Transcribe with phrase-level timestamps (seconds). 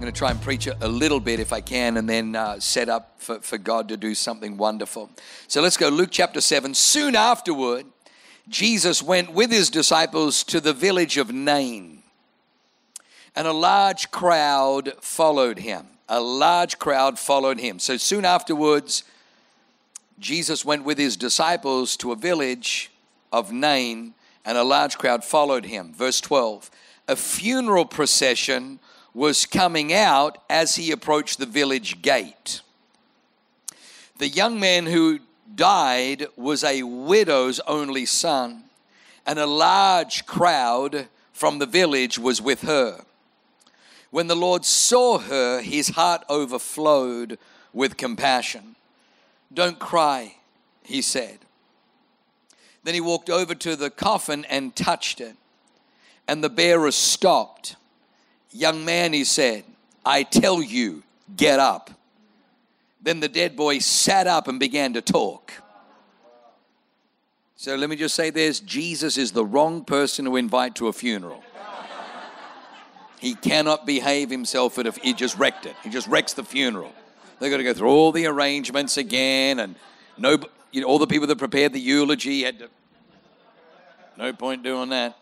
[0.00, 2.58] I'm going to try and preach a little bit if I can and then uh,
[2.58, 5.10] set up for, for God to do something wonderful.
[5.46, 6.72] So let's go, Luke chapter 7.
[6.72, 7.84] Soon afterward,
[8.48, 12.02] Jesus went with his disciples to the village of Nain,
[13.36, 15.86] and a large crowd followed him.
[16.08, 17.78] A large crowd followed him.
[17.78, 19.04] So soon afterwards,
[20.18, 22.90] Jesus went with his disciples to a village
[23.34, 24.14] of Nain,
[24.46, 25.92] and a large crowd followed him.
[25.92, 26.70] Verse 12
[27.06, 28.78] a funeral procession
[29.12, 32.60] was coming out as he approached the village gate.
[34.18, 35.20] The young man who
[35.54, 38.64] died was a widow's only son,
[39.26, 43.04] and a large crowd from the village was with her.
[44.10, 47.38] When the Lord saw her, his heart overflowed
[47.72, 48.76] with compassion.
[49.52, 50.36] Don't cry,
[50.82, 51.38] he said.
[52.82, 55.36] Then he walked over to the coffin and touched it
[56.30, 57.74] and the bearer stopped.
[58.52, 59.64] Young man, he said,
[60.04, 61.02] I tell you,
[61.36, 61.90] get up.
[63.02, 65.52] Then the dead boy sat up and began to talk.
[67.56, 70.92] So let me just say this Jesus is the wrong person to invite to a
[70.92, 71.42] funeral.
[73.20, 75.76] He cannot behave himself at a, he just wrecked it.
[75.84, 76.90] He just wrecks the funeral.
[77.38, 79.74] They've got to go through all the arrangements again, and
[80.16, 80.38] no,
[80.72, 82.70] you know, all the people that prepared the eulogy had to.
[84.16, 85.19] No point doing that.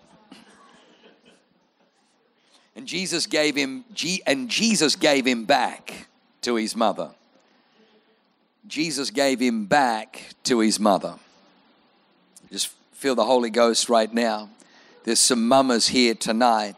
[2.79, 3.85] And Jesus gave him
[4.25, 6.07] and Jesus gave him back
[6.43, 7.11] to his mother.
[8.69, 11.17] Jesus gave him back to his mother.
[12.53, 14.51] Just feel the Holy Ghost right now.
[15.03, 16.77] There's some mamas here tonight,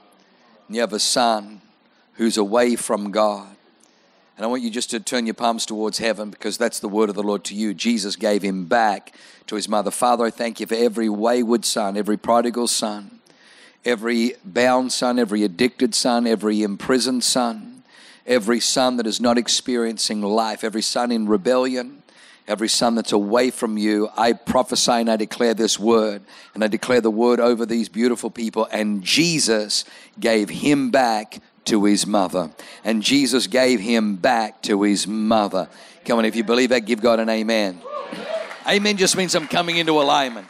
[0.67, 1.61] and you have a son
[2.15, 3.55] who's away from God.
[4.39, 7.11] And I want you just to turn your palms towards heaven because that's the word
[7.11, 7.75] of the Lord to you.
[7.75, 9.15] Jesus gave him back
[9.49, 9.91] to his mother.
[9.91, 13.20] Father, I thank you for every wayward son, every prodigal son
[13.85, 17.83] every bound son, every addicted son, every imprisoned son,
[18.27, 22.03] every son that is not experiencing life, every son in rebellion,
[22.47, 24.09] every son that's away from you.
[24.17, 26.23] I prophesy and I declare this word,
[26.55, 28.69] and I declare the word over these beautiful people.
[28.73, 29.85] And Jesus
[30.19, 32.51] gave him back to his mother.
[32.85, 35.69] And Jesus gave him back to his mother.
[36.05, 37.81] Come on, if you believe that, give God an amen.
[38.69, 40.47] Amen just means I'm coming into alignment.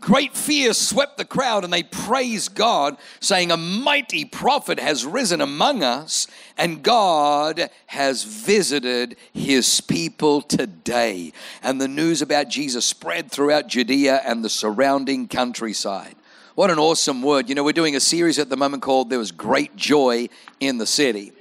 [0.00, 5.42] Great fear swept the crowd, and they praised God, saying, A mighty prophet has risen
[5.42, 11.32] among us, and God has visited his people today.
[11.62, 16.16] And the news about Jesus spread throughout Judea and the surrounding countryside.
[16.54, 17.48] What an awesome word.
[17.48, 20.28] You know, we're doing a series at the moment called There Was Great Joy
[20.60, 21.32] in the City.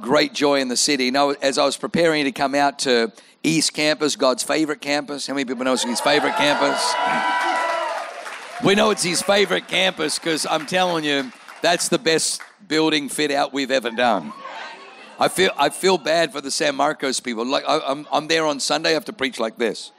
[0.00, 1.06] Great joy in the city.
[1.06, 3.12] You know, as I was preparing to come out to
[3.42, 7.59] East Campus, God's favorite campus, how many people know it's his favorite campus?
[8.62, 11.32] We know it's his favorite campus because I'm telling you,
[11.62, 14.34] that's the best building fit out we've ever done.
[15.18, 17.46] I feel I feel bad for the San Marcos people.
[17.46, 18.90] Like I, I'm I'm there on Sunday.
[18.90, 19.92] I have to preach like this.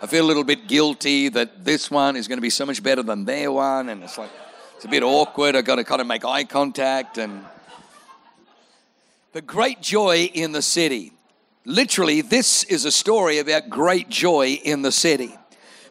[0.00, 2.82] I feel a little bit guilty that this one is going to be so much
[2.82, 4.30] better than their one, and it's like
[4.76, 5.54] it's a bit awkward.
[5.54, 7.44] I've got to kind of make eye contact and
[9.32, 11.12] the great joy in the city.
[11.66, 15.34] Literally, this is a story about great joy in the city.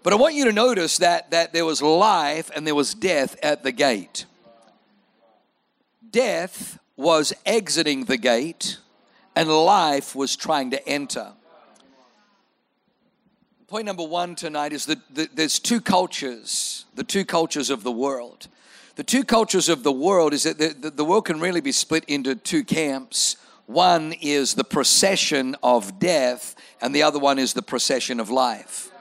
[0.06, 3.36] But I want you to notice that, that there was life and there was death
[3.42, 4.28] at the gate.
[6.12, 8.78] Death was exiting the gate,
[9.36, 11.34] and life was trying to enter.
[13.66, 15.00] Point number one tonight is that
[15.36, 18.48] there's two cultures, the two cultures of the world.
[18.98, 22.06] The two cultures of the world is that the, the world can really be split
[22.06, 23.38] into two camps.
[23.66, 28.92] One is the procession of death, and the other one is the procession of life.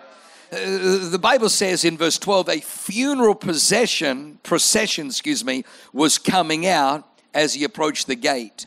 [0.54, 6.66] Uh, the Bible says in verse 12, a funeral procession, procession, excuse me, was coming
[6.66, 8.66] out as he approached the gate.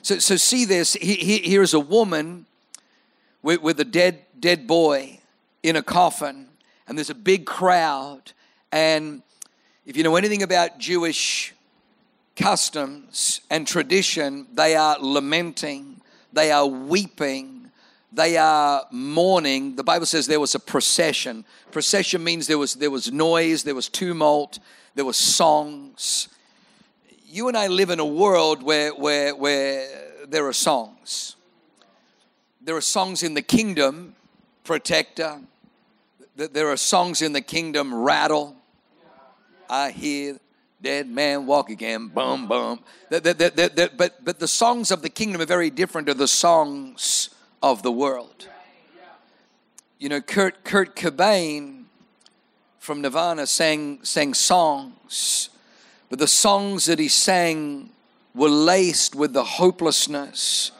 [0.00, 0.94] So, so see this.
[0.94, 2.46] He, he, here's a woman
[3.42, 5.20] with, with a dead, dead boy
[5.62, 6.48] in a coffin,
[6.86, 8.32] and there's a big crowd.
[8.72, 9.22] And
[9.84, 11.52] if you know anything about Jewish
[12.36, 16.00] customs and tradition, they are lamenting,
[16.32, 17.57] they are weeping,
[18.12, 19.76] they are mourning.
[19.76, 21.44] The Bible says there was a procession.
[21.70, 24.58] Procession means there was there was noise, there was tumult,
[24.94, 26.28] there was songs.
[27.26, 29.86] you and I live in a world where, where, where
[30.26, 31.36] there are songs.
[32.60, 34.14] There are songs in the kingdom,
[34.64, 35.40] Protector.
[36.34, 38.56] There are songs in the kingdom, Rattle.
[39.68, 40.38] I hear
[40.80, 42.80] dead man walk again, bum bum.
[43.10, 47.30] but, but the songs of the kingdom are very different to the songs
[47.62, 48.48] of the world.
[49.98, 51.84] You know, Kurt, Kurt Cobain
[52.78, 55.50] from Nirvana sang, sang songs,
[56.08, 57.90] but the songs that he sang
[58.34, 60.70] were laced with the hopelessness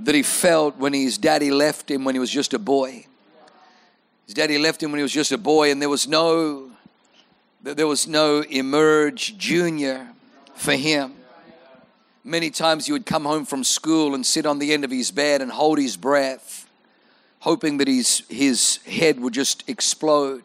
[0.00, 3.06] that he felt when his daddy left him when he was just a boy.
[4.26, 6.70] His daddy left him when he was just a boy, and there was no
[7.62, 10.08] there was no emerge junior
[10.54, 11.14] for him.
[12.26, 15.12] Many times he would come home from school and sit on the end of his
[15.12, 16.68] bed and hold his breath,
[17.38, 20.42] hoping that his, his head would just explode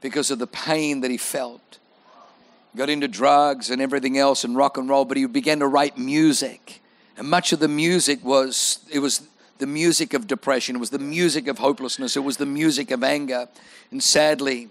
[0.00, 1.76] because of the pain that he felt.
[2.74, 5.98] Got into drugs and everything else and rock and roll, but he began to write
[5.98, 6.80] music.
[7.18, 9.28] And much of the music was, it was
[9.58, 13.04] the music of depression, it was the music of hopelessness, it was the music of
[13.04, 13.46] anger.
[13.90, 14.70] And sadly,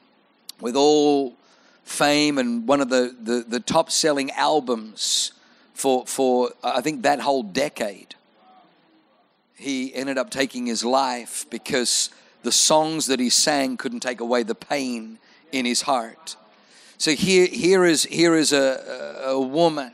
[0.59, 1.35] with all
[1.83, 5.33] fame and one of the, the, the top selling albums
[5.79, 8.15] for, for, I think, that whole decade.
[9.55, 12.09] He ended up taking his life because
[12.43, 15.19] the songs that he sang couldn't take away the pain
[15.51, 16.35] in his heart.
[16.97, 19.93] So here, here is, here is a, a woman,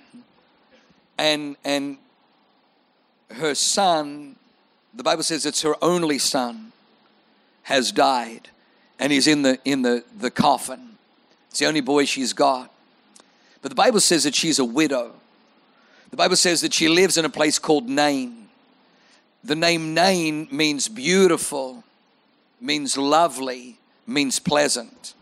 [1.19, 1.97] and, and
[3.31, 4.37] her son,
[4.93, 6.71] the Bible says it's her only son,
[7.63, 8.49] has died,
[8.99, 10.97] and he's in the, in the, the coffin.
[11.49, 12.71] It's the only boy she's got.
[13.61, 15.13] But the Bible says that she's a widow.
[16.15, 18.47] The Bible says that she lives in a place called Nain.
[19.43, 21.83] The name Nain means beautiful,
[22.61, 25.13] means lovely, means pleasant.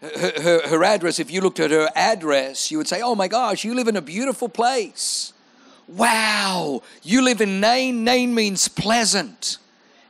[0.00, 3.26] Her, her, her, address, if you looked at her address, you would say, Oh my
[3.26, 5.32] gosh, you live in a beautiful place.
[5.88, 8.04] Wow, you live in Nain.
[8.04, 9.58] Nain means pleasant.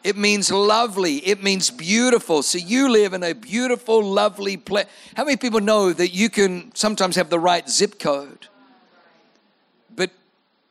[0.03, 1.17] It means lovely.
[1.27, 2.43] It means beautiful.
[2.43, 4.85] So you live in a beautiful, lovely place.
[5.17, 8.49] How many people know that you can sometimes have the right zip code?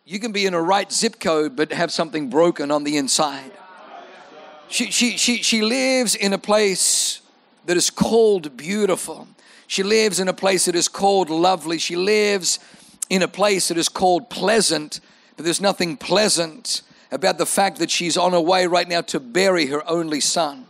[0.05, 3.51] You can be in a right zip code but have something broken on the inside.
[4.67, 7.21] She, she, she, she lives in a place
[7.65, 9.27] that is called beautiful.
[9.67, 11.77] She lives in a place that is called lovely.
[11.77, 12.59] She lives
[13.09, 14.99] in a place that is called pleasant,
[15.37, 19.19] but there's nothing pleasant about the fact that she's on her way right now to
[19.19, 20.65] bury her only son.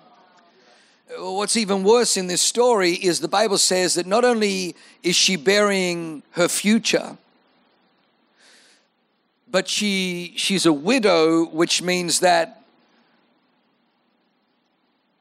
[1.18, 5.38] What's even worse in this story is the Bible says that not only is she
[5.38, 7.18] burying her future,
[9.54, 12.64] but she she's a widow, which means that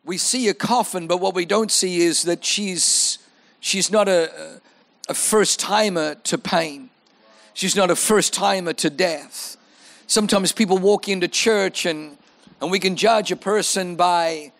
[0.07, 3.19] we see a coffin, but what we don't see is that she's
[3.61, 4.61] she's not a,
[5.07, 6.89] a first timer to pain.
[7.53, 9.59] She's not a first timer to death.
[10.07, 12.17] Sometimes people walk into church and,
[12.63, 14.53] and we can judge a person by,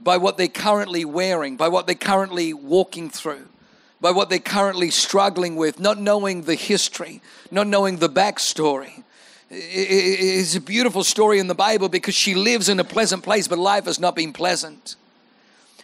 [0.00, 3.46] by what they're currently wearing, by what they're currently walking through,
[4.00, 9.02] by what they're currently struggling with, not knowing the history, not knowing the backstory.
[9.48, 13.58] It's a beautiful story in the Bible because she lives in a pleasant place, but
[13.58, 14.96] life has not been pleasant.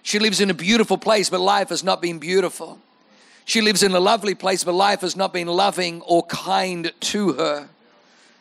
[0.03, 2.79] She lives in a beautiful place, but life has not been beautiful.
[3.45, 7.33] She lives in a lovely place, but life has not been loving or kind to
[7.35, 7.69] her.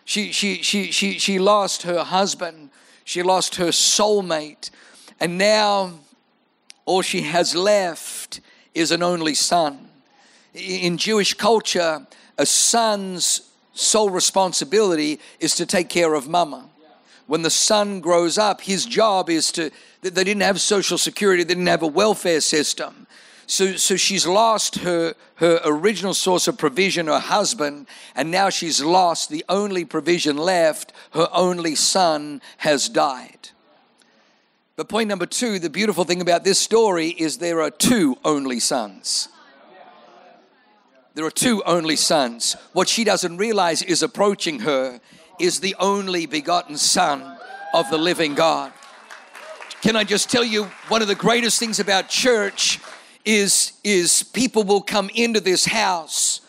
[0.06, 2.72] She, she, she, she, she lost her husband,
[3.04, 4.72] she lost her soulmate,
[5.20, 5.94] and now
[6.86, 8.42] all she has left
[8.74, 9.90] is an only son.
[10.54, 12.06] In Jewish culture,
[12.38, 16.68] a son's sole responsibility is to take care of mama.
[17.28, 21.54] When the son grows up, his job is to, they didn't have social security, they
[21.54, 23.08] didn't have a welfare system.
[23.48, 28.82] So, so she's lost her, her original source of provision, her husband, and now she's
[28.82, 30.94] lost the only provision left.
[31.12, 33.50] Her only son has died.
[34.82, 38.60] But point number two the beautiful thing about this story is there are two only
[38.60, 39.30] sons.
[41.14, 42.56] There are two only sons.
[42.74, 45.00] What she doesn't realize is approaching her
[45.40, 47.38] is the only begotten Son
[47.76, 48.74] of the living God.
[49.84, 52.80] Can I just tell you one of the greatest things about church
[53.24, 56.42] is is people will come into this house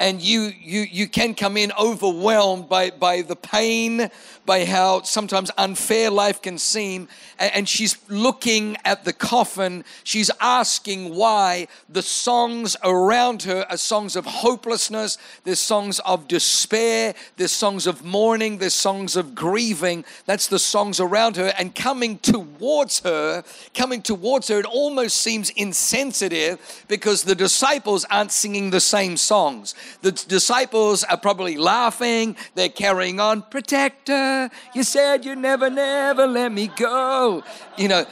[0.00, 4.10] and you you you can come in overwhelmed by by the pain
[4.46, 7.06] by how sometimes unfair life can seem.
[7.38, 9.84] And she's looking at the coffin.
[10.02, 17.14] She's asking why the songs around her are songs of hopelessness there's songs of despair
[17.36, 20.04] there's songs of mourning there's songs of grieving.
[20.24, 25.50] That's the songs around her and coming towards her coming towards her it almost seems
[25.50, 32.36] insensitive because the disciples aren't singing the same songs The disciples are probably laughing.
[32.54, 33.42] They're carrying on.
[33.42, 37.42] Protector, you said you never, never let me go.
[37.76, 38.06] You know,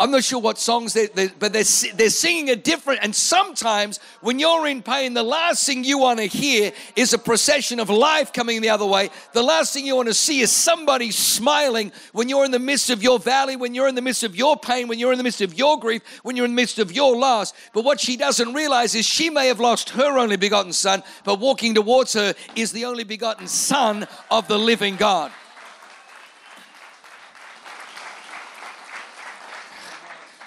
[0.00, 1.64] I'm not sure what songs they, they but they're,
[1.94, 3.00] they're singing a different.
[3.02, 7.18] And sometimes when you're in pain, the last thing you want to hear is a
[7.18, 9.10] procession of life coming the other way.
[9.32, 12.90] The last thing you want to see is somebody smiling when you're in the midst
[12.90, 15.24] of your valley, when you're in the midst of your pain, when you're in the
[15.24, 17.52] midst of your grief, when you're in the midst of your loss.
[17.72, 21.40] But what she doesn't realize is she may have lost her only begotten son, but
[21.40, 25.32] walking towards her is the only begotten son of the living God.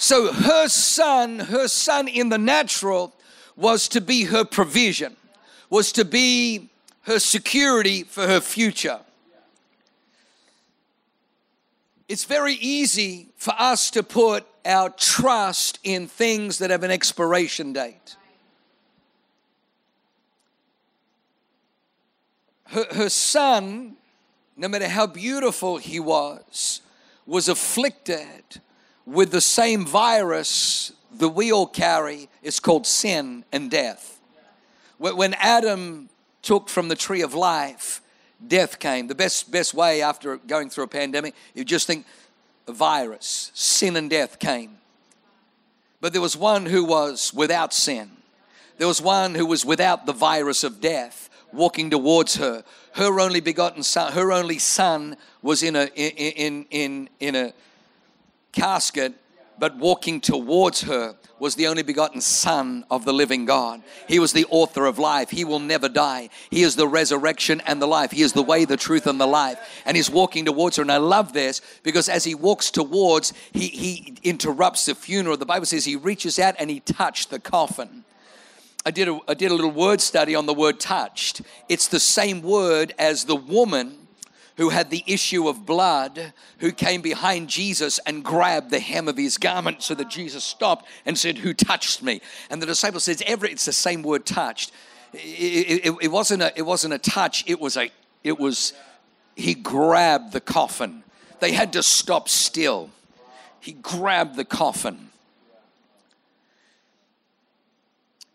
[0.02, 3.14] So her son, her son in the natural
[3.56, 5.16] was to be her provision,
[5.70, 9.02] was to be her security for her future.
[12.10, 17.72] It's very easy for us to put our trust in things that have an expiration
[17.72, 18.16] date.
[22.70, 23.98] Her, her son,
[24.58, 26.82] no matter how beautiful he was,
[27.28, 28.62] was afflicted
[29.06, 32.30] with the same virus that we all carry.
[32.42, 34.20] It's called sin and death.
[34.98, 36.10] When Adam
[36.42, 38.02] took from the tree of life,
[38.46, 39.08] death came.
[39.08, 42.06] The best, best way after going through a pandemic, you just think
[42.68, 44.78] virus, sin and death came.
[46.00, 48.12] But there was one who was without sin.
[48.78, 52.64] There was one who was without the virus of death walking towards her.
[52.94, 57.54] Her only begotten son, her only son was in a in in in, in a
[58.52, 59.14] casket,
[59.60, 63.82] but walking towards her was the only begotten Son of the living God.
[64.08, 65.30] He was the author of life.
[65.30, 66.30] He will never die.
[66.50, 68.12] He is the resurrection and the life.
[68.12, 69.82] He is the way, the truth, and the life.
[69.86, 70.82] And he's walking towards her.
[70.82, 75.38] And I love this because as he walks towards, he, he interrupts the funeral.
[75.38, 78.04] The Bible says he reaches out and he touched the coffin.
[78.86, 81.42] I did, a, I did a little word study on the word touched.
[81.70, 84.01] It's the same word as the woman
[84.58, 89.18] who had the issue of blood, who came behind Jesus and grabbed the hem of
[89.18, 92.22] his garment so that Jesus stopped and said, Who touched me?
[92.50, 94.72] And the disciple says, Every, it's the same word touched.
[95.14, 97.92] It, it, it, wasn't a, it wasn't a touch, it was a,
[98.24, 98.74] it was,
[99.36, 101.04] he grabbed the coffin.
[101.40, 102.90] They had to stop still.
[103.60, 105.10] He grabbed the coffin.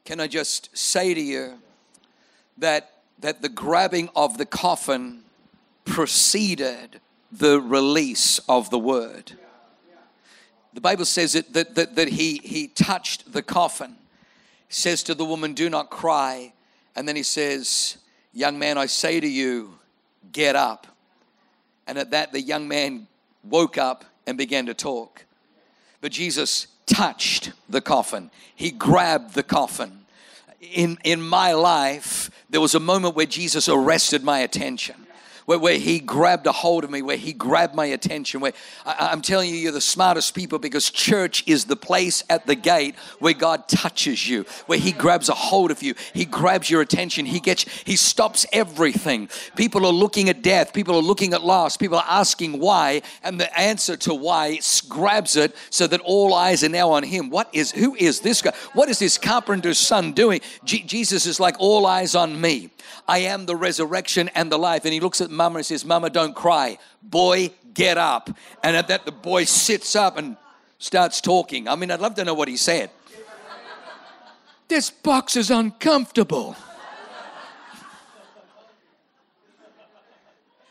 [0.04, 1.54] Can I just say to you
[2.58, 5.22] that, that the grabbing of the coffin
[5.86, 7.00] preceded
[7.32, 9.32] the release of the word.
[10.74, 13.96] The Bible says that, that, that, that he, he touched the coffin,
[14.68, 16.52] says to the woman, Do not cry.
[16.94, 17.96] And then he says,
[18.34, 19.78] Young man, I say to you,
[20.32, 20.86] get up.
[21.86, 23.06] And at that, the young man
[23.42, 25.24] woke up and began to talk.
[26.02, 30.00] But Jesus touched the coffin, he grabbed the coffin.
[30.60, 35.05] In, in my life, there was a moment where Jesus arrested my attention
[35.46, 38.40] where, where He grabbed a hold of me, where He grabbed my attention.
[38.40, 38.52] Where
[38.84, 42.54] I, I'm telling you, you're the smartest people because church is the place at the
[42.54, 45.94] gate where God touches you, where He grabs a hold of you.
[46.12, 47.24] He grabs your attention.
[47.26, 49.28] He gets, He stops everything.
[49.56, 50.72] People are looking at death.
[50.72, 51.76] People are looking at loss.
[51.76, 56.62] People are asking why, and the answer to why grabs it so that all eyes
[56.62, 57.30] are now on Him.
[57.30, 58.52] What is, who is this guy?
[58.74, 60.40] What is this carpenter's son doing?
[60.64, 62.70] Jesus is like all eyes on me.
[63.08, 64.84] I am the resurrection and the life.
[64.84, 66.78] And he looks at mama and says, Mama, don't cry.
[67.02, 68.30] Boy, get up.
[68.62, 70.36] And at that, the boy sits up and
[70.78, 71.68] starts talking.
[71.68, 72.90] I mean, I'd love to know what he said.
[74.68, 76.56] this box is uncomfortable.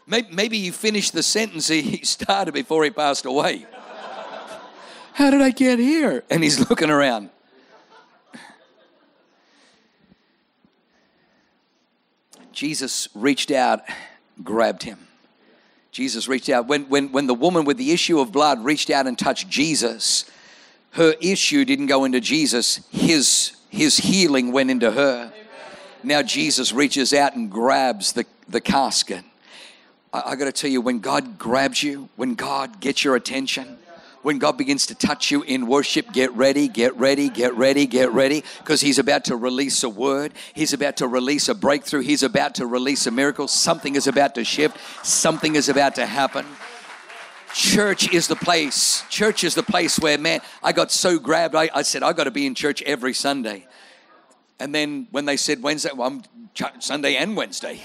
[0.07, 3.65] Maybe he finished the sentence he started before he passed away.
[5.13, 6.23] How did I get here?
[6.29, 7.29] And he's looking around.
[12.51, 13.81] Jesus reached out,
[14.43, 14.99] grabbed him.
[15.91, 16.67] Jesus reached out.
[16.67, 20.29] When, when, when the woman with the issue of blood reached out and touched Jesus,
[20.91, 25.31] her issue didn't go into Jesus, his, his healing went into her.
[26.03, 29.23] Now Jesus reaches out and grabs the, the casket.
[30.13, 33.77] I, I got to tell you, when God grabs you, when God gets your attention,
[34.25, 38.11] when God begins to touch you in worship, get ready, get ready, get ready, get
[38.11, 40.33] ready, because He's about to release a word.
[40.55, 41.99] He's about to release a breakthrough.
[41.99, 43.47] He's about to release a miracle.
[43.47, 44.79] Something is about to shift.
[45.05, 46.43] Something is about to happen.
[47.53, 49.03] Church is the place.
[49.11, 51.53] Church is the place where, man, I got so grabbed.
[51.53, 53.67] I, I said, I got to be in church every Sunday.
[54.59, 56.23] And then when they said Wednesday, well, I'm
[56.79, 57.79] Sunday and Wednesday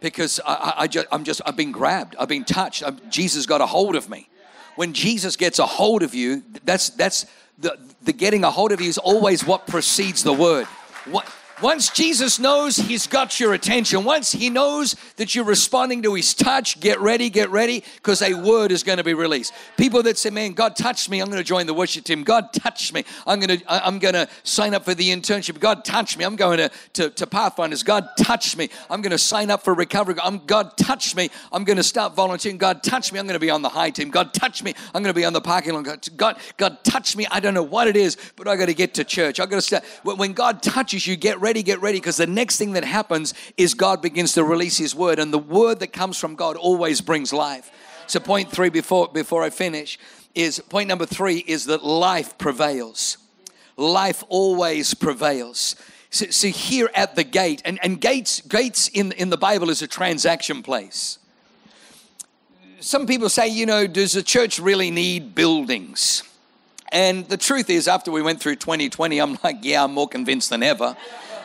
[0.00, 2.82] because I, I, just, I'm just, I've been grabbed, I've been touched.
[2.82, 4.28] I'm, Jesus got a hold of me
[4.76, 7.26] when Jesus gets a hold of you, that's that's
[7.58, 10.66] the the getting a hold of you is always what precedes the word.
[11.06, 11.26] What
[11.62, 16.34] Once Jesus knows he's got your attention, once he knows that you're responding to his
[16.34, 19.52] touch, get ready, get ready, because a word is going to be released.
[19.76, 22.24] People that say, Man, God touched me, I'm going to join the worship team.
[22.24, 25.60] God touched me, I'm going to, I'm going to sign up for the internship.
[25.60, 27.84] God touched me, I'm going to, to, to Pathfinders.
[27.84, 30.16] God touched me, I'm going to sign up for recovery.
[30.20, 32.58] I'm, God touched me, I'm going to start volunteering.
[32.58, 34.10] God touched me, I'm going to be on the high team.
[34.10, 36.08] God touched me, I'm going to be on the parking lot.
[36.16, 38.94] God, God touched me, I don't know what it is, but I got to get
[38.94, 39.38] to church.
[39.38, 39.84] I got to start.
[40.02, 43.74] When God touches you, get ready, get ready, because the next thing that happens is
[43.74, 47.34] God begins to release His word, and the word that comes from God always brings
[47.34, 47.70] life.
[48.06, 49.98] So, point three before before I finish
[50.34, 53.18] is point number three is that life prevails.
[53.76, 55.76] Life always prevails.
[56.08, 59.82] So, so here at the gate, and, and gates gates in, in the Bible is
[59.82, 61.18] a transaction place.
[62.80, 66.22] Some people say, you know, does the church really need buildings?
[66.90, 70.48] And the truth is, after we went through 2020, I'm like, yeah, I'm more convinced
[70.48, 70.96] than ever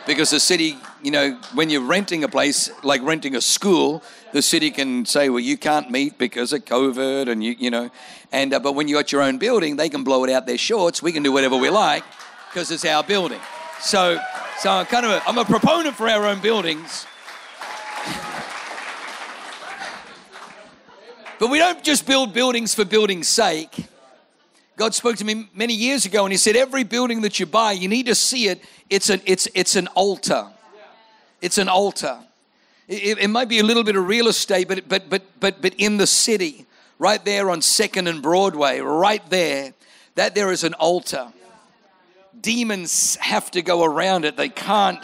[0.06, 4.02] because the city, you know, when you're renting a place, like renting a school,
[4.32, 7.90] the city can say, well, you can't meet because of COVID, and you, you know,
[8.32, 10.58] and uh, but when you got your own building, they can blow it out their
[10.58, 11.02] shorts.
[11.02, 12.04] We can do whatever we like
[12.48, 13.40] because it's our building.
[13.80, 14.20] So,
[14.58, 17.06] so I'm kind of a, I'm a proponent for our own buildings.
[21.38, 23.86] But we don't just build buildings for building's sake.
[24.80, 27.72] God spoke to me many years ago and He said, Every building that you buy,
[27.72, 28.64] you need to see it.
[28.88, 30.46] It's an, it's, it's an altar.
[31.42, 32.18] It's an altar.
[32.88, 35.74] It, it might be a little bit of real estate, but, but, but, but, but
[35.74, 36.64] in the city,
[36.98, 39.74] right there on 2nd and Broadway, right there,
[40.14, 41.30] that there is an altar.
[42.40, 44.38] Demons have to go around it.
[44.38, 44.98] They can't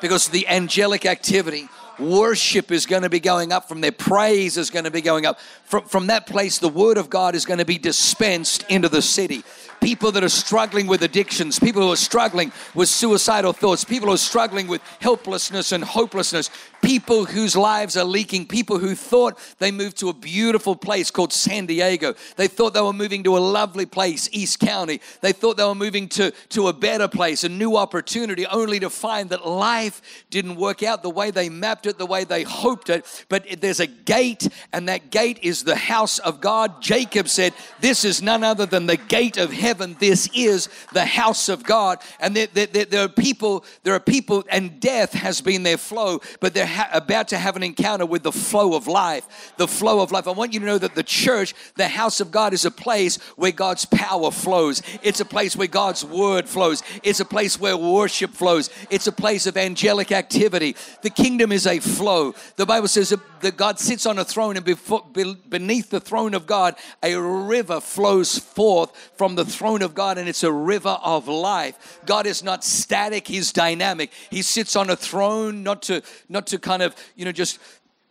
[0.00, 1.68] because of the angelic activity
[2.02, 5.26] worship is going to be going up from there, praise is going to be going
[5.26, 5.40] up.
[5.64, 9.02] From, from that place, the word of God is going to be dispensed into the
[9.02, 9.44] city
[9.82, 14.14] people that are struggling with addictions, people who are struggling with suicidal thoughts, people who
[14.14, 16.50] are struggling with helplessness and hopelessness,
[16.82, 21.32] people whose lives are leaking, people who thought they moved to a beautiful place called
[21.32, 22.14] San Diego.
[22.36, 25.00] They thought they were moving to a lovely place, East County.
[25.20, 28.90] They thought they were moving to, to a better place, a new opportunity, only to
[28.90, 32.88] find that life didn't work out the way they mapped it, the way they hoped
[32.88, 33.24] it.
[33.28, 36.80] But there's a gate, and that gate is the house of God.
[36.80, 39.71] Jacob said, This is none other than the gate of heaven.
[39.78, 41.98] This is the house of God.
[42.20, 46.20] And there, there, there are people, there are people, and death has been their flow,
[46.40, 49.52] but they're ha- about to have an encounter with the flow of life.
[49.56, 50.28] The flow of life.
[50.28, 53.16] I want you to know that the church, the house of God, is a place
[53.36, 54.82] where God's power flows.
[55.02, 56.82] It's a place where God's word flows.
[57.02, 58.70] It's a place where worship flows.
[58.90, 60.76] It's a place of angelic activity.
[61.02, 62.34] The kingdom is a flow.
[62.56, 66.46] The Bible says that God sits on a throne, and before, beneath the throne of
[66.46, 71.28] God, a river flows forth from the throne of God, and it's a river of
[71.28, 72.00] life.
[72.06, 74.10] God is not static; He's dynamic.
[74.30, 77.58] He sits on a throne, not to not to kind of, you know, just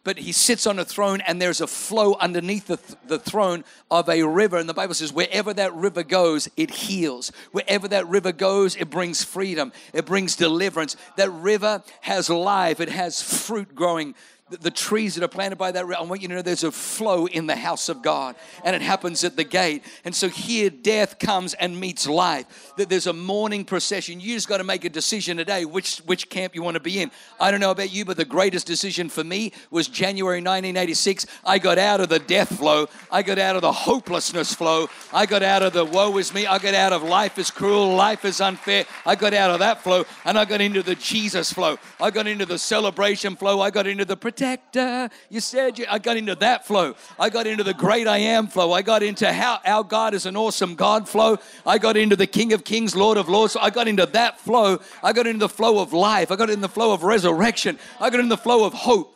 [0.03, 3.63] but he sits on a throne and there's a flow underneath the, th- the throne
[3.91, 4.57] of a river.
[4.57, 7.31] And the bible says wherever that river goes it heals.
[7.51, 9.71] Wherever that river goes it brings freedom.
[9.93, 10.95] It brings deliverance.
[11.17, 12.79] That river has life.
[12.79, 14.15] It has fruit growing
[14.59, 17.25] the trees that are planted by that I want you to know there's a flow
[17.25, 19.83] in the house of God, and it happens at the gate.
[20.03, 22.73] And so here, death comes and meets life.
[22.77, 24.19] That there's a mourning procession.
[24.19, 27.01] You just got to make a decision today which which camp you want to be
[27.01, 27.11] in.
[27.39, 31.25] I don't know about you, but the greatest decision for me was January 1986.
[31.45, 32.87] I got out of the death flow.
[33.11, 34.89] I got out of the hopelessness flow.
[35.13, 36.45] I got out of the woe is me.
[36.45, 38.85] I got out of life is cruel, life is unfair.
[39.05, 41.77] I got out of that flow, and I got into the Jesus flow.
[41.99, 43.61] I got into the celebration flow.
[43.61, 45.09] I got into the protector.
[45.29, 46.95] You said you, I got into that flow.
[47.19, 48.71] I got into the great I am flow.
[48.73, 51.37] I got into how our God is an awesome God flow.
[51.65, 53.55] I got into the King of Kings, Lord of Lords.
[53.55, 54.79] I got into that flow.
[55.03, 56.31] I got into the flow of life.
[56.31, 57.77] I got in the flow of resurrection.
[57.99, 59.15] I got in the flow of hope.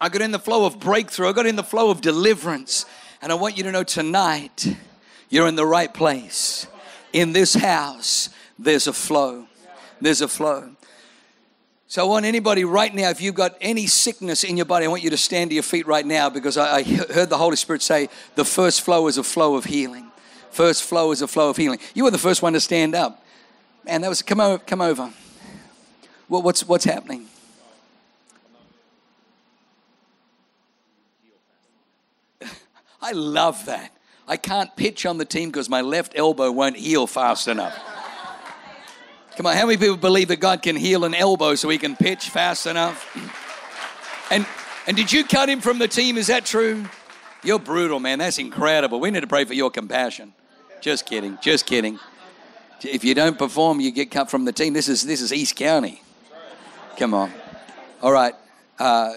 [0.00, 1.28] I got in the flow of breakthrough.
[1.28, 2.84] I got in the flow of deliverance.
[3.22, 4.76] And I want you to know tonight,
[5.30, 6.66] you're in the right place.
[7.14, 8.28] In this house,
[8.58, 9.46] there's a flow.
[10.00, 10.76] There's a flow.
[11.90, 14.88] So I want anybody right now, if you've got any sickness in your body, I
[14.88, 17.56] want you to stand to your feet right now because I, I heard the Holy
[17.56, 20.04] Spirit say the first flow is a flow of healing.
[20.50, 21.78] First flow is a flow of healing.
[21.94, 23.24] You were the first one to stand up.
[23.86, 25.10] And that was come over, come over.
[26.28, 27.26] What's what's happening?
[33.00, 33.92] I love that.
[34.26, 37.74] I can't pitch on the team because my left elbow won't heal fast enough.
[39.38, 41.94] Come on, how many people believe that God can heal an elbow so he can
[41.94, 43.06] pitch fast enough?
[44.32, 44.44] And
[44.88, 46.18] and did you cut him from the team?
[46.18, 46.84] Is that true?
[47.44, 48.18] You're brutal, man.
[48.18, 48.98] That's incredible.
[48.98, 50.34] We need to pray for your compassion.
[50.80, 51.38] Just kidding.
[51.40, 52.00] Just kidding.
[52.82, 54.72] If you don't perform, you get cut from the team.
[54.72, 56.02] This is this is East County.
[56.96, 57.32] Come on.
[58.02, 58.34] All right.
[58.76, 59.12] Uh,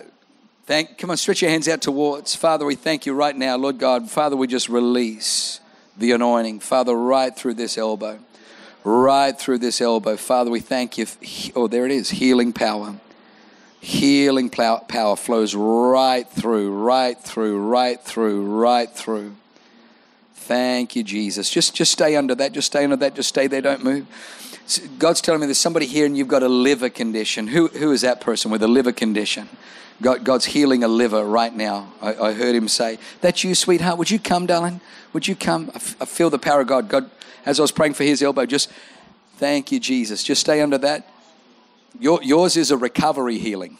[0.67, 0.99] thank.
[0.99, 2.35] Come on, stretch your hands out towards.
[2.35, 4.07] Father, we thank you right now, Lord God.
[4.07, 5.59] Father, we just release
[5.97, 6.59] the anointing.
[6.59, 8.19] Father, right through this elbow.
[8.83, 10.17] Right through this elbow.
[10.17, 11.05] Father, we thank you.
[11.55, 12.09] Oh, there it is.
[12.09, 12.95] Healing power.
[13.79, 19.35] Healing power flows right through, right through, right through, right through.
[20.35, 21.49] Thank you, Jesus.
[21.49, 22.51] Just, just stay under that.
[22.51, 23.15] Just stay under that.
[23.15, 23.61] Just stay there.
[23.61, 24.05] Don't move.
[24.99, 27.47] God's telling me there's somebody here and you've got a liver condition.
[27.47, 29.49] Who, who is that person with a liver condition?
[30.01, 31.91] God, God's healing a liver right now.
[32.01, 33.97] I, I, heard him say, That's you, sweetheart.
[33.97, 34.81] Would you come, darling?
[35.13, 35.69] Would you come?
[35.73, 36.89] I, f- I feel the power of God.
[36.89, 37.09] God,
[37.45, 38.71] as I was praying for his elbow, just
[39.37, 40.23] thank you, Jesus.
[40.23, 41.07] Just stay under that.
[41.99, 43.77] Your, yours is a recovery healing.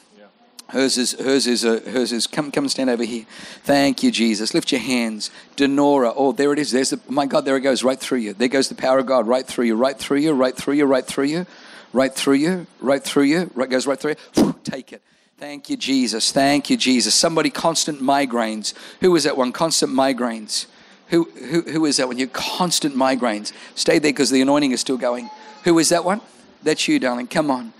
[0.72, 3.26] Hers is hers is a, hers is come come stand over here.
[3.64, 4.54] Thank you, Jesus.
[4.54, 5.30] Lift your hands.
[5.58, 6.14] Denora.
[6.16, 6.72] Oh, there it is.
[6.72, 8.34] There's the my God, there it goes, right through you.
[8.34, 10.86] There goes the power of God, right through you, right through you, right through you,
[10.86, 11.46] right through you,
[11.92, 14.56] right through you, right through you, right goes right through you.
[14.64, 15.02] take it.
[15.38, 16.32] Thank you, Jesus.
[16.32, 17.16] Thank you, Jesus.
[17.16, 18.74] Somebody constant migraines.
[19.02, 19.52] Who is that one?
[19.52, 20.68] Constant migraines.
[21.12, 22.18] Who who who is that one?
[22.18, 23.52] You constant migraines.
[23.76, 25.30] Stay there because the anointing is still going.
[25.66, 26.22] Who is that one?
[26.64, 27.28] That's you, darling.
[27.28, 27.74] Come on.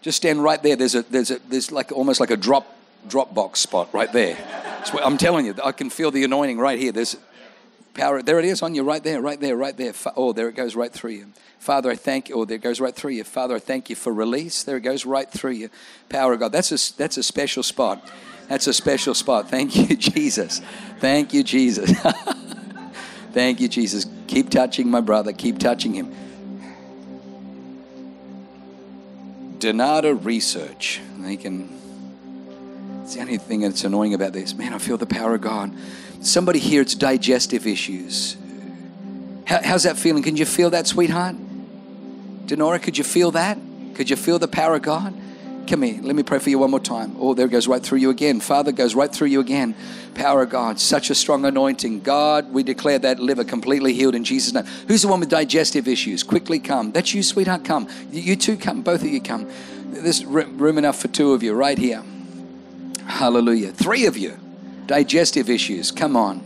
[0.00, 0.74] Just stand right there.
[0.74, 2.74] There's a there's a there's like almost like a drop
[3.06, 4.38] drop box spot right there.
[5.02, 6.92] I'm telling you, I can feel the anointing right here.
[6.92, 7.16] There's
[7.92, 8.22] power.
[8.22, 9.92] There it is on you, right there, right there, right there.
[10.16, 11.26] Oh, there it goes right through you.
[11.58, 12.36] Father, I thank you.
[12.36, 13.24] Oh, there it goes right through you.
[13.24, 14.62] Father, I thank you for release.
[14.62, 15.68] There it goes right through you.
[16.08, 16.52] Power of God.
[16.52, 18.10] That's a that's a special spot.
[18.48, 19.48] That's a special spot.
[19.48, 20.60] Thank you, Jesus.
[21.00, 21.90] Thank you, Jesus.
[23.32, 24.06] thank you, Jesus.
[24.26, 25.32] Keep touching my brother.
[25.32, 26.14] Keep touching him.
[29.58, 31.00] Donata Research.
[31.18, 31.70] They can.
[33.02, 34.54] It's the only thing that's annoying about this.
[34.54, 35.72] Man, I feel the power of God.
[36.20, 38.36] Somebody here, it's digestive issues.
[39.46, 40.22] How, how's that feeling?
[40.22, 41.36] Can you feel that, sweetheart?
[42.46, 43.58] Denora, could you feel that?
[43.94, 45.14] Could you feel the power of God?
[45.66, 46.00] Come here.
[46.02, 47.16] Let me pray for you one more time.
[47.18, 48.40] Oh, there it goes right through you again.
[48.40, 49.74] Father goes right through you again.
[50.14, 50.78] Power of God.
[50.78, 52.00] Such a strong anointing.
[52.00, 54.64] God, we declare that liver completely healed in Jesus' name.
[54.88, 56.22] Who's the one with digestive issues?
[56.22, 56.92] Quickly come.
[56.92, 57.64] That's you, sweetheart.
[57.64, 57.88] Come.
[58.10, 58.82] You two come.
[58.82, 59.50] Both of you come.
[59.90, 62.02] There's room enough for two of you right here.
[63.06, 63.72] Hallelujah.
[63.72, 64.38] Three of you.
[64.86, 65.90] Digestive issues.
[65.90, 66.42] Come on.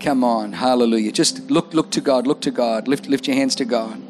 [0.00, 0.52] Come on.
[0.52, 1.12] Hallelujah.
[1.12, 2.26] Just look look to God.
[2.26, 2.88] Look to God.
[2.88, 4.02] Lift lift your hands to God.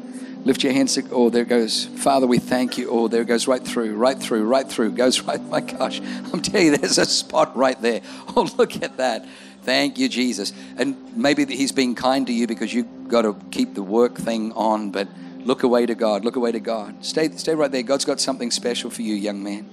[0.49, 0.97] Lift your hands.
[1.11, 1.85] Oh, there goes.
[1.85, 2.89] Father, we thank you.
[2.89, 4.93] Oh, there goes right through, right through, right through.
[4.93, 5.39] Goes right.
[5.43, 8.01] My gosh, I'm telling you, there's a spot right there.
[8.35, 9.27] Oh, look at that.
[9.61, 10.51] Thank you, Jesus.
[10.75, 14.51] And maybe He's being kind to you because you've got to keep the work thing
[14.53, 15.07] on, but
[15.37, 16.25] look away to God.
[16.25, 17.05] Look away to God.
[17.05, 17.83] Stay, stay right there.
[17.83, 19.69] God's got something special for you, young man.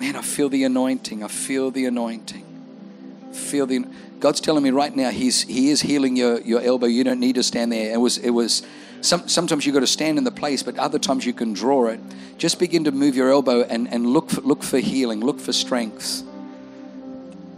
[0.00, 1.22] Man, I feel the anointing.
[1.22, 3.30] I feel the anointing.
[3.32, 3.84] Feel the.
[4.18, 6.86] God's telling me right now, He's He is healing your your elbow.
[6.86, 7.94] You don't need to stand there.
[7.94, 8.66] It was it was
[9.00, 11.86] some, sometimes you've got to stand in the place, but other times you can draw
[11.86, 12.00] it.
[12.36, 15.52] Just begin to move your elbow and, and look, for, look for healing, look for
[15.52, 16.24] strength.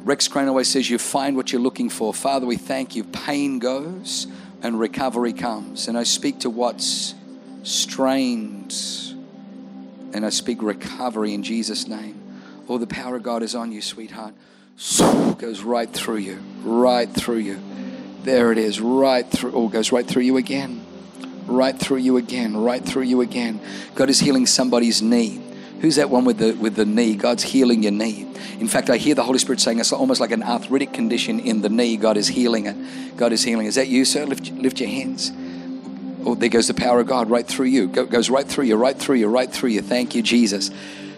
[0.05, 2.13] Rex Crane always says, You find what you're looking for.
[2.13, 3.05] Father, we thank you.
[3.05, 4.27] Pain goes
[4.63, 5.89] and recovery comes.
[5.89, 7.15] And I speak to what's
[7.63, 8.75] strained,
[10.13, 12.21] and I speak recovery in Jesus' name.
[12.69, 14.35] Oh, the power of God is on you, sweetheart.
[15.39, 17.61] Goes right through you, right through you.
[18.23, 19.53] There it is, right through.
[19.53, 20.80] Oh, goes right through you again
[21.51, 23.61] right through you again, right through you again.
[23.95, 25.41] God is healing somebody's knee.
[25.81, 27.17] Who's that one with the with the knee?
[27.17, 28.27] God's healing your knee.
[28.59, 31.63] In fact, I hear the Holy Spirit saying it's almost like an arthritic condition in
[31.63, 31.97] the knee.
[31.97, 32.77] God is healing it.
[33.17, 33.67] God is healing.
[33.67, 34.27] Is that you, sir?
[34.27, 35.33] Lift lift your hands.
[36.25, 37.89] Oh, there goes the power of God right through you.
[37.89, 39.81] Go, goes right through you, right through you, right through you.
[39.81, 40.71] Thank you, Jesus.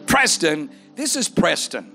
[0.06, 1.90] Preston, this is Preston.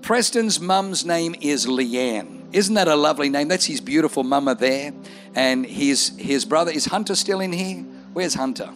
[0.00, 2.41] Preston's mum's name is Leanne.
[2.52, 3.48] Isn't that a lovely name?
[3.48, 4.92] That's his beautiful mama there.
[5.34, 7.84] And his, his brother, is Hunter still in here?
[8.12, 8.70] Where's Hunter?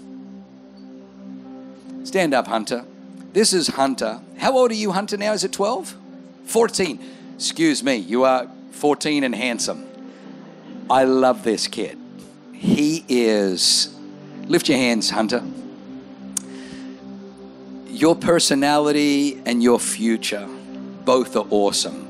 [2.05, 2.85] Stand up, Hunter.
[3.33, 4.21] This is Hunter.
[4.39, 5.33] How old are you, Hunter, now?
[5.33, 5.95] Is it 12?
[6.47, 6.99] 14.
[7.35, 9.87] Excuse me, you are 14 and handsome.
[10.89, 11.99] I love this kid.
[12.55, 13.95] He is,
[14.47, 15.43] lift your hands, Hunter.
[17.89, 20.49] Your personality and your future
[21.05, 22.06] both are awesome.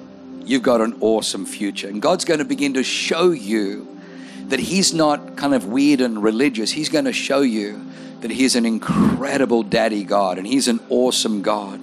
[0.47, 1.89] You've got an awesome future.
[1.89, 3.99] And God's going to begin to show you
[4.47, 6.71] that He's not kind of weird and religious.
[6.71, 7.85] He's going to show you
[8.21, 11.83] that He's an incredible daddy God and He's an awesome God.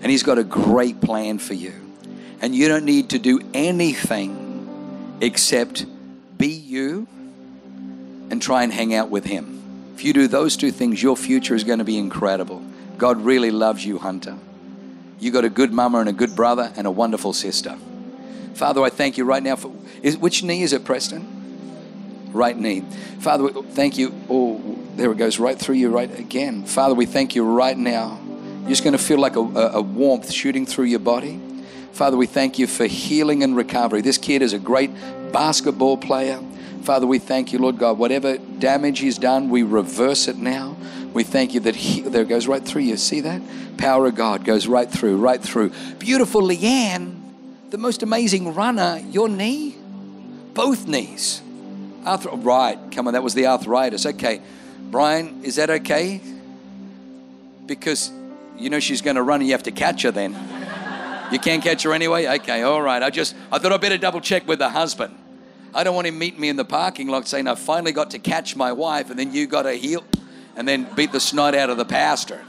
[0.00, 1.72] And He's got a great plan for you.
[2.40, 5.84] And you don't need to do anything except
[6.38, 7.08] be you
[8.30, 9.60] and try and hang out with Him.
[9.96, 12.62] If you do those two things, your future is going to be incredible.
[12.96, 14.38] God really loves you, Hunter.
[15.18, 17.76] You got a good mama and a good brother and a wonderful sister.
[18.54, 22.30] Father, I thank you right now for is, which knee is it, Preston?
[22.32, 22.82] Right knee.
[23.20, 24.14] Father, thank you.
[24.28, 26.64] Oh, There it goes right through you, right again.
[26.64, 28.20] Father, we thank you right now.
[28.60, 31.40] You're just going to feel like a, a, warmth shooting through your body.
[31.92, 34.00] Father, we thank you for healing and recovery.
[34.00, 34.90] This kid is a great
[35.32, 36.40] basketball player.
[36.82, 37.98] Father, we thank you, Lord God.
[37.98, 40.76] Whatever damage he's done, we reverse it now.
[41.12, 42.96] We thank you that he, there goes right through you.
[42.96, 43.40] See that?
[43.78, 45.72] Power of God goes right through, right through.
[45.98, 47.23] Beautiful Leanne,
[47.74, 49.74] the most amazing runner, your knee,
[50.54, 51.42] both knees.
[52.04, 54.06] Arthro- right, come on, that was the arthritis.
[54.06, 54.40] Okay.
[54.92, 56.20] Brian, is that okay?
[57.66, 58.12] Because
[58.56, 60.36] you know she's going to run and you have to catch her then.
[61.32, 62.28] You can't catch her anyway?
[62.38, 63.02] Okay, all right.
[63.02, 65.12] I just, I thought I'd better double check with the husband.
[65.74, 68.20] I don't want him meeting me in the parking lot saying, I finally got to
[68.20, 70.04] catch my wife, and then you got to heel
[70.54, 72.40] and then beat the snot out of the pastor.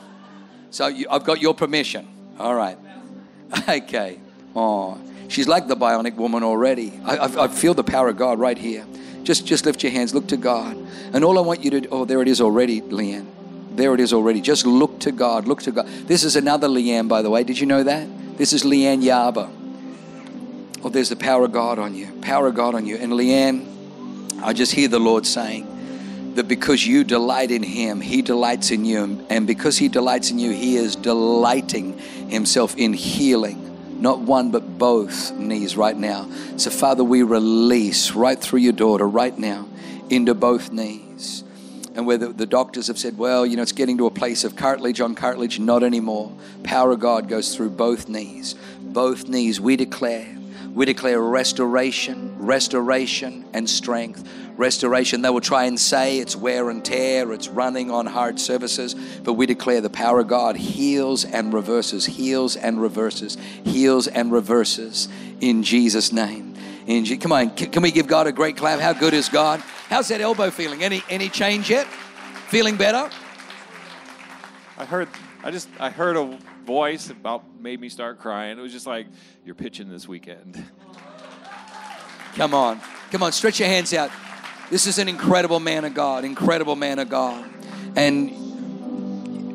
[0.70, 2.08] So you, I've got your permission.
[2.38, 2.78] All right.
[3.68, 4.20] Okay.
[4.56, 7.00] Oh, she's like the bionic woman already.
[7.04, 8.86] I, I, I feel the power of God right here.
[9.24, 10.78] Just, just lift your hands, look to God.
[11.14, 13.26] And all I want you to oh, there it is already, Leanne.
[13.76, 14.40] There it is already.
[14.40, 15.88] Just look to God, look to God.
[15.88, 17.44] This is another Leanne, by the way.
[17.44, 18.08] Did you know that?
[18.38, 19.52] This is Leanne Yaba.
[20.84, 22.08] Oh, there's the power of God on you.
[22.22, 22.98] Power of God on you.
[22.98, 28.22] And Leanne, I just hear the Lord saying that because you delight in Him, He
[28.22, 29.26] delights in you.
[29.30, 31.98] And because He delights in you, He is delighting
[32.30, 33.75] Himself in healing.
[33.96, 36.30] Not one, but both knees right now.
[36.58, 39.68] So, Father, we release right through your daughter right now
[40.10, 41.44] into both knees
[41.96, 44.44] and where the, the, doctors have said, well, you know, it's getting to a place
[44.44, 46.32] of cartilage on cartilage, not anymore.
[46.64, 48.56] Power of God goes through both knees.
[48.82, 50.35] Both knees, we declare.
[50.76, 54.28] We declare restoration, restoration, and strength.
[54.58, 58.94] Restoration, they will try and say it's wear and tear, it's running on hard surfaces,
[59.24, 64.34] but we declare the power of God heals and reverses, heals and reverses, heals and
[64.34, 65.08] reverses
[65.40, 66.54] in Jesus' name.
[66.88, 68.82] In G- Come on, can we give God a great clap?
[68.82, 69.62] How good is God?
[69.90, 70.84] How's that elbow feeling?
[70.84, 71.88] Any any change yet?
[72.50, 73.10] Feeling better?
[74.78, 75.08] I heard
[75.42, 78.58] I just I heard a voice about made me start crying.
[78.58, 79.08] It was just like
[79.46, 80.64] you're pitching this weekend.
[82.36, 82.82] Come on.
[83.12, 84.12] Come on, stretch your hands out.
[84.70, 87.46] This is an incredible man of God, incredible man of God.
[87.96, 88.32] And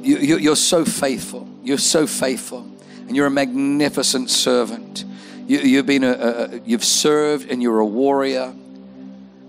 [0.06, 1.48] you, you, you're so faithful.
[1.62, 2.60] You're so faithful.
[3.06, 5.04] And you're a magnificent servant.
[5.46, 8.54] You, have been a, a, you've served and you're a warrior.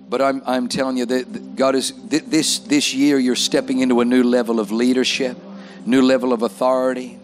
[0.10, 4.06] But I'm, I'm telling you that God is this this year you're stepping into a
[4.06, 5.38] new level of leadership,
[5.86, 7.17] new level of authority,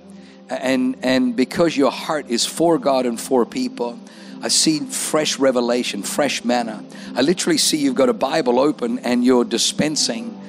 [0.49, 3.99] and and because your heart is for God and for people,
[4.41, 6.83] I see fresh revelation, fresh manna.
[7.15, 10.39] I literally see you've got a Bible open and you're dispensing.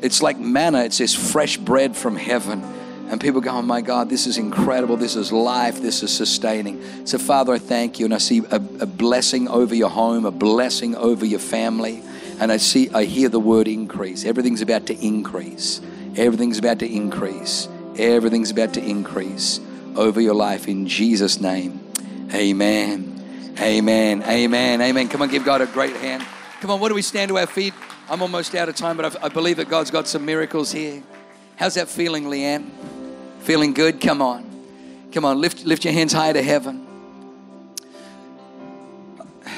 [0.00, 0.84] It's like manna.
[0.84, 2.62] It says fresh bread from heaven
[3.08, 4.96] and people go, oh my God, this is incredible.
[4.96, 5.80] This is life.
[5.82, 7.06] This is sustaining.
[7.06, 8.06] So, Father, I thank you.
[8.06, 12.02] And I see a, a blessing over your home, a blessing over your family.
[12.40, 14.24] And I see, I hear the word increase.
[14.24, 15.80] Everything's about to increase.
[16.16, 17.68] Everything's about to increase.
[17.96, 19.60] Everything's about to increase
[19.94, 21.80] over your life in Jesus' name.
[22.32, 23.54] Amen.
[23.60, 24.22] Amen.
[24.24, 24.82] Amen.
[24.82, 25.08] Amen.
[25.08, 26.24] Come on, give God a great hand.
[26.60, 27.74] Come on, what do we stand to our feet?
[28.08, 31.02] I'm almost out of time, but i believe that God's got some miracles here.
[31.56, 32.68] How's that feeling, Leanne?
[33.40, 34.00] Feeling good?
[34.00, 34.50] Come on.
[35.12, 36.86] Come on, lift, lift your hands high to heaven.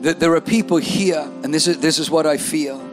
[0.00, 2.89] That There are people here, and this is, this is what I feel.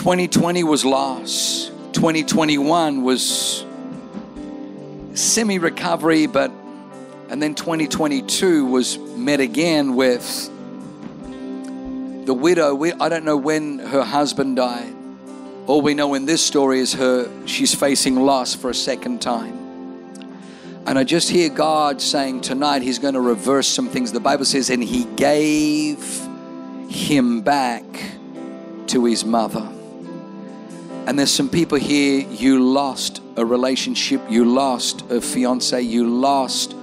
[0.00, 1.70] 2020 was loss.
[1.92, 3.66] 2021 was
[5.12, 6.50] semi recovery, but,
[7.28, 10.24] and then 2022 was met again with
[12.24, 14.90] the widow, we, I don't know when her husband died.
[15.66, 19.52] All we know in this story is her, she's facing loss for a second time.
[20.86, 24.12] And I just hear God saying tonight He's going to reverse some things.
[24.12, 26.02] The Bible says, and He gave
[26.88, 27.84] him back
[28.86, 29.70] to his mother.
[31.06, 36.74] And there's some people here, you lost a relationship, you lost a fiance, you lost,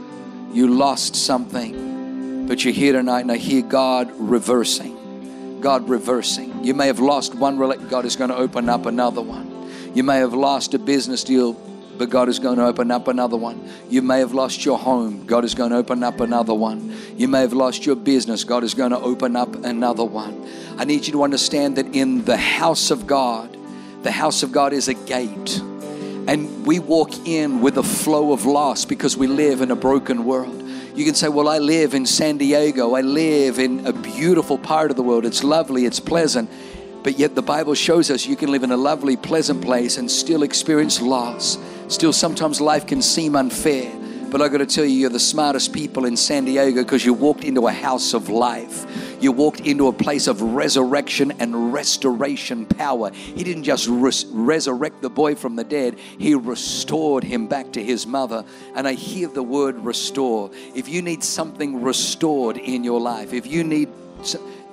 [0.52, 2.48] you lost something.
[2.48, 5.62] But you're here tonight and I hear God reversing.
[5.62, 6.64] God reversing.
[6.64, 9.70] You may have lost one relationship, God is going to open up another one.
[9.94, 11.54] You may have lost a business deal,
[11.98, 13.70] but God is going to open up another one.
[13.90, 16.96] You may have lost your home, God is going to open up another one.
[17.18, 20.48] You may have lost your business, God is going to open up another one.
[20.78, 23.57] I need you to understand that in the house of God,
[24.08, 25.60] the house of God is a gate.
[26.30, 30.24] And we walk in with a flow of loss because we live in a broken
[30.24, 30.64] world.
[30.96, 32.96] You can say, Well, I live in San Diego.
[32.96, 35.26] I live in a beautiful part of the world.
[35.26, 36.50] It's lovely, it's pleasant.
[37.04, 40.10] But yet, the Bible shows us you can live in a lovely, pleasant place and
[40.10, 41.58] still experience loss.
[41.90, 43.92] Still, sometimes life can seem unfair.
[44.30, 47.14] But I got to tell you, you're the smartest people in San Diego because you
[47.14, 48.86] walked into a house of life.
[49.22, 53.12] You walked into a place of resurrection and restoration power.
[53.12, 57.84] He didn't just res- resurrect the boy from the dead, he restored him back to
[57.84, 58.44] his mother.
[58.76, 60.52] And I hear the word restore.
[60.76, 63.90] If you need something restored in your life, if you need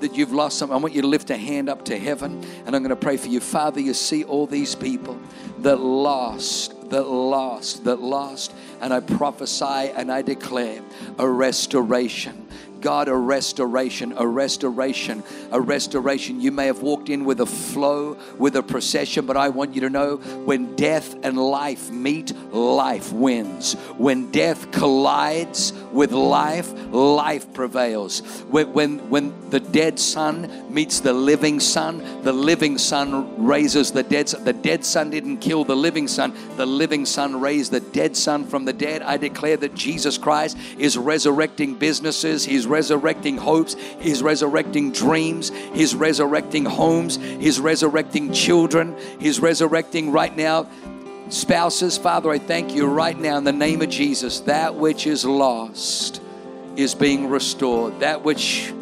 [0.00, 2.74] that you've lost something, I want you to lift a hand up to heaven and
[2.74, 3.40] I'm going to pray for you.
[3.40, 5.18] Father, you see all these people
[5.60, 8.52] that lost, that lost, that lost.
[8.80, 10.82] And I prophesy and I declare
[11.18, 12.44] a restoration
[12.84, 16.42] God, a restoration, a restoration, a restoration.
[16.42, 19.80] You may have walked in with a flow, with a procession, but I want you
[19.80, 23.72] to know when death and life meet, life wins.
[23.96, 28.20] When death collides with life, life prevails.
[28.50, 34.02] When, when, when the dead son meets the living son, the living son raises the
[34.02, 34.44] dead son.
[34.44, 38.44] The dead son didn't kill the living son, the living son raised the dead son
[38.44, 39.02] from the dead.
[39.02, 45.94] I declare that Jesus Christ is resurrecting businesses, He's resurrecting hopes, He's resurrecting dreams, He's
[45.94, 50.66] resurrecting homes, He's resurrecting children, He's resurrecting right now
[51.28, 51.98] spouses.
[51.98, 54.40] Father, I thank you right now in the name of Jesus.
[54.40, 56.20] That which is lost
[56.76, 58.00] is being restored.
[58.00, 58.72] That which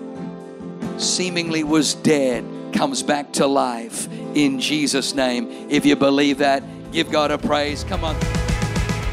[0.99, 5.71] seemingly was dead comes back to life in Jesus' name.
[5.71, 7.85] If you believe that, give God a praise.
[7.85, 8.17] Come on.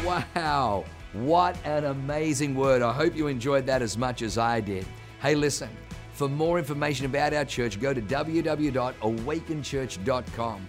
[0.04, 0.84] Wow.
[1.12, 2.82] What an amazing word.
[2.82, 4.86] I hope you enjoyed that as much as I did.
[5.20, 5.68] Hey, listen,
[6.12, 10.68] for more information about our church, go to www.awakenchurch.com